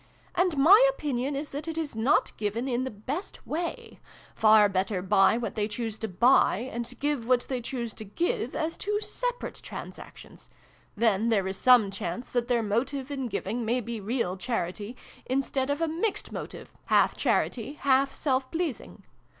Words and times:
And 0.33 0.57
my 0.57 0.83
opinion 0.89 1.35
is 1.35 1.51
that 1.51 1.67
it 1.67 1.77
is 1.77 1.95
not 1.95 2.35
given 2.35 2.67
in 2.67 2.85
the 2.85 2.89
best 2.89 3.45
way: 3.45 3.99
far 4.33 4.67
better 4.67 4.99
buy 5.03 5.37
what 5.37 5.53
they 5.53 5.67
choose 5.67 5.99
to 5.99 6.07
buy, 6.07 6.67
and 6.73 6.99
give 6.99 7.27
what 7.27 7.41
they 7.41 7.61
choose 7.61 7.93
to 7.93 8.03
give, 8.03 8.55
as 8.55 8.77
two 8.77 8.99
separate 8.99 9.61
transactions: 9.63 10.49
then 10.97 11.29
there 11.29 11.47
is 11.47 11.57
some 11.57 11.91
chance 11.91 12.31
that 12.31 12.47
their 12.47 12.63
motive 12.63 13.11
in 13.11 13.27
giving 13.27 13.63
may 13.63 13.79
be 13.79 14.01
real 14.01 14.37
charity, 14.37 14.97
instead 15.27 15.69
of 15.69 15.83
a 15.83 15.87
mixed 15.87 16.31
motive 16.31 16.71
half 16.87 17.15
charity, 17.15 17.73
half 17.73 18.11
self 18.15 18.49
pleasing. 18.49 19.03